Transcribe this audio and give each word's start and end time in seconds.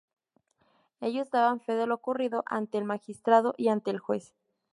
Ellos 0.99 1.29
daban 1.29 1.59
fe 1.59 1.75
de 1.75 1.85
lo 1.85 1.93
ocurrido, 1.93 2.43
ante 2.47 2.79
el 2.79 2.85
magistrado 2.85 3.53
y 3.55 3.67
ante 3.67 3.91
el 3.91 3.99
juez. 3.99 4.33